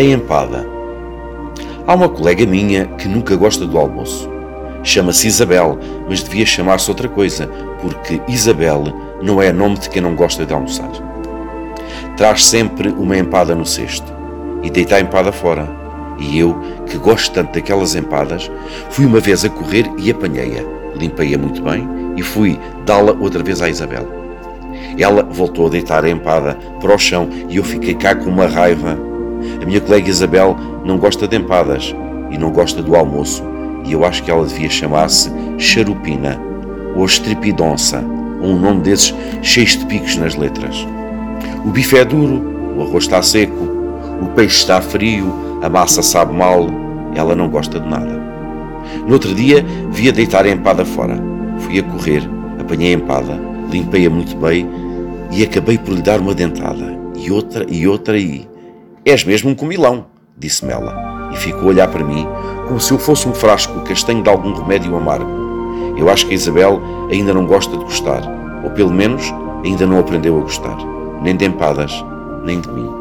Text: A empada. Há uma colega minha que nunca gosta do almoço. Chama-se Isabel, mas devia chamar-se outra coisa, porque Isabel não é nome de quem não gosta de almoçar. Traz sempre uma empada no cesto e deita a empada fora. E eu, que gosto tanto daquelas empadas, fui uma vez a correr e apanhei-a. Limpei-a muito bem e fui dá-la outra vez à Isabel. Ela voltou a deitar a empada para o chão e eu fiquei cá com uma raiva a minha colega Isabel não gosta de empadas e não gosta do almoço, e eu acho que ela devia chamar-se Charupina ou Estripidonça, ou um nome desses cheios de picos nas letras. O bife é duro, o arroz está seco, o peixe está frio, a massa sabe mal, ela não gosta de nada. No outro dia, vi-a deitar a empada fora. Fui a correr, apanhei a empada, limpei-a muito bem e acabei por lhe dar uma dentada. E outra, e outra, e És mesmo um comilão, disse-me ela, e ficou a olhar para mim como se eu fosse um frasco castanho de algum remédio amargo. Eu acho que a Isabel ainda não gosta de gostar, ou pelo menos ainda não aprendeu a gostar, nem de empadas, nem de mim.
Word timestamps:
A 0.00 0.02
empada. 0.02 0.66
Há 1.86 1.94
uma 1.94 2.08
colega 2.08 2.46
minha 2.46 2.86
que 2.86 3.06
nunca 3.06 3.36
gosta 3.36 3.66
do 3.66 3.76
almoço. 3.76 4.30
Chama-se 4.82 5.28
Isabel, 5.28 5.78
mas 6.08 6.22
devia 6.22 6.46
chamar-se 6.46 6.88
outra 6.88 7.06
coisa, 7.06 7.46
porque 7.82 8.18
Isabel 8.26 8.84
não 9.20 9.42
é 9.42 9.52
nome 9.52 9.76
de 9.76 9.90
quem 9.90 10.00
não 10.00 10.16
gosta 10.16 10.46
de 10.46 10.54
almoçar. 10.54 10.88
Traz 12.16 12.46
sempre 12.46 12.88
uma 12.88 13.14
empada 13.14 13.54
no 13.54 13.66
cesto 13.66 14.10
e 14.62 14.70
deita 14.70 14.96
a 14.96 15.00
empada 15.00 15.32
fora. 15.32 15.68
E 16.18 16.38
eu, 16.38 16.58
que 16.86 16.96
gosto 16.96 17.34
tanto 17.34 17.52
daquelas 17.52 17.94
empadas, 17.94 18.50
fui 18.88 19.04
uma 19.04 19.20
vez 19.20 19.44
a 19.44 19.50
correr 19.50 19.84
e 19.98 20.10
apanhei-a. 20.10 20.64
Limpei-a 20.96 21.36
muito 21.36 21.60
bem 21.60 21.86
e 22.16 22.22
fui 22.22 22.58
dá-la 22.86 23.12
outra 23.20 23.42
vez 23.42 23.60
à 23.60 23.68
Isabel. 23.68 24.08
Ela 24.98 25.24
voltou 25.24 25.66
a 25.66 25.70
deitar 25.70 26.06
a 26.06 26.10
empada 26.10 26.54
para 26.80 26.94
o 26.94 26.98
chão 26.98 27.28
e 27.50 27.58
eu 27.58 27.62
fiquei 27.62 27.94
cá 27.94 28.14
com 28.14 28.30
uma 28.30 28.46
raiva 28.46 29.09
a 29.62 29.66
minha 29.66 29.80
colega 29.80 30.08
Isabel 30.08 30.56
não 30.84 30.98
gosta 30.98 31.26
de 31.26 31.36
empadas 31.36 31.94
e 32.30 32.38
não 32.38 32.50
gosta 32.50 32.82
do 32.82 32.94
almoço, 32.94 33.42
e 33.84 33.92
eu 33.92 34.04
acho 34.04 34.22
que 34.22 34.30
ela 34.30 34.46
devia 34.46 34.68
chamar-se 34.68 35.30
Charupina 35.58 36.40
ou 36.94 37.04
Estripidonça, 37.04 38.04
ou 38.40 38.50
um 38.50 38.58
nome 38.58 38.80
desses 38.80 39.14
cheios 39.42 39.76
de 39.76 39.86
picos 39.86 40.16
nas 40.16 40.34
letras. 40.34 40.86
O 41.64 41.70
bife 41.70 41.96
é 41.96 42.04
duro, 42.04 42.74
o 42.76 42.82
arroz 42.82 43.04
está 43.04 43.22
seco, 43.22 43.68
o 44.22 44.26
peixe 44.34 44.58
está 44.58 44.80
frio, 44.80 45.32
a 45.62 45.68
massa 45.68 46.02
sabe 46.02 46.34
mal, 46.34 46.66
ela 47.14 47.34
não 47.34 47.48
gosta 47.48 47.78
de 47.78 47.88
nada. 47.88 48.20
No 49.06 49.14
outro 49.14 49.34
dia, 49.34 49.64
vi-a 49.90 50.12
deitar 50.12 50.44
a 50.44 50.50
empada 50.50 50.84
fora. 50.84 51.18
Fui 51.60 51.78
a 51.78 51.82
correr, 51.82 52.22
apanhei 52.58 52.94
a 52.94 52.96
empada, 52.96 53.40
limpei-a 53.70 54.10
muito 54.10 54.36
bem 54.36 54.66
e 55.30 55.42
acabei 55.42 55.78
por 55.78 55.94
lhe 55.94 56.02
dar 56.02 56.20
uma 56.20 56.34
dentada. 56.34 56.98
E 57.16 57.30
outra, 57.30 57.66
e 57.68 57.86
outra, 57.86 58.18
e 58.18 58.48
És 59.04 59.24
mesmo 59.24 59.50
um 59.50 59.54
comilão, 59.54 60.06
disse-me 60.36 60.72
ela, 60.72 61.30
e 61.32 61.36
ficou 61.36 61.62
a 61.62 61.66
olhar 61.66 61.88
para 61.88 62.04
mim 62.04 62.26
como 62.68 62.78
se 62.78 62.92
eu 62.92 62.98
fosse 62.98 63.28
um 63.28 63.34
frasco 63.34 63.80
castanho 63.80 64.22
de 64.22 64.28
algum 64.28 64.52
remédio 64.52 64.94
amargo. 64.96 65.30
Eu 65.96 66.08
acho 66.10 66.26
que 66.26 66.32
a 66.32 66.34
Isabel 66.34 66.80
ainda 67.10 67.32
não 67.32 67.46
gosta 67.46 67.76
de 67.76 67.84
gostar, 67.84 68.22
ou 68.62 68.70
pelo 68.70 68.92
menos 68.92 69.22
ainda 69.64 69.86
não 69.86 69.98
aprendeu 69.98 70.38
a 70.38 70.42
gostar, 70.42 70.76
nem 71.22 71.36
de 71.36 71.46
empadas, 71.46 72.04
nem 72.44 72.60
de 72.60 72.68
mim. 72.70 72.99